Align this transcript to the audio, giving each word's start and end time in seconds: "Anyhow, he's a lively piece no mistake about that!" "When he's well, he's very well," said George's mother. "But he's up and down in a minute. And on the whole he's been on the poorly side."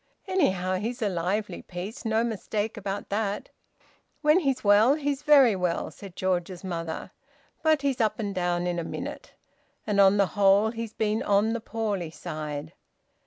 "Anyhow, 0.27 0.77
he's 0.77 0.99
a 1.03 1.09
lively 1.09 1.61
piece 1.61 2.05
no 2.05 2.23
mistake 2.23 2.75
about 2.75 3.09
that!" 3.09 3.49
"When 4.21 4.39
he's 4.39 4.63
well, 4.63 4.95
he's 4.95 5.21
very 5.21 5.55
well," 5.55 5.91
said 5.91 6.15
George's 6.15 6.63
mother. 6.63 7.11
"But 7.61 7.83
he's 7.83 8.01
up 8.01 8.17
and 8.17 8.33
down 8.33 8.65
in 8.65 8.79
a 8.79 8.83
minute. 8.83 9.35
And 9.85 10.01
on 10.01 10.17
the 10.17 10.25
whole 10.33 10.71
he's 10.71 10.93
been 10.95 11.21
on 11.21 11.53
the 11.53 11.61
poorly 11.61 12.09
side." 12.09 12.73